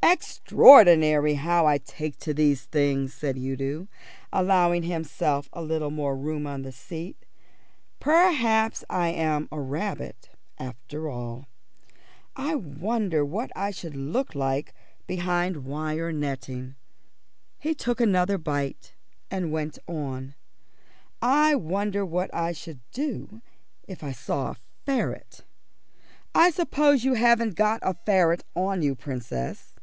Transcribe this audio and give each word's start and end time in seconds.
"Extraordinary 0.00 1.34
how 1.34 1.66
I 1.66 1.76
take 1.76 2.16
to 2.20 2.32
these 2.32 2.62
things," 2.62 3.12
said 3.12 3.36
Udo, 3.36 3.88
allowing 4.32 4.84
himself 4.84 5.50
a 5.52 5.60
little 5.60 5.90
more 5.90 6.16
room 6.16 6.46
on 6.46 6.62
the 6.62 6.72
seat. 6.72 7.26
"Perhaps 8.00 8.84
I 8.88 9.08
am 9.08 9.48
a 9.52 9.60
rabbit 9.60 10.30
after 10.56 11.10
all. 11.10 11.46
I 12.34 12.54
wonder 12.54 13.22
what 13.22 13.50
I 13.54 13.70
should 13.70 13.94
look 13.94 14.34
like 14.34 14.72
behind 15.06 15.66
wire 15.66 16.10
netting." 16.10 16.76
He 17.58 17.74
took 17.74 18.00
another 18.00 18.38
bite 18.38 18.94
and 19.30 19.52
went 19.52 19.78
on, 19.86 20.34
"I 21.20 21.54
wonder 21.54 22.06
what 22.06 22.32
I 22.34 22.52
should 22.52 22.80
do 22.92 23.42
if 23.86 24.02
I 24.02 24.12
saw 24.12 24.52
a 24.52 24.56
ferret. 24.86 25.44
I 26.34 26.50
suppose 26.50 27.04
you 27.04 27.12
haven't 27.14 27.56
got 27.56 27.80
a 27.82 27.92
ferret 27.92 28.42
on 28.56 28.80
you, 28.80 28.94
Princess?" 28.94 29.74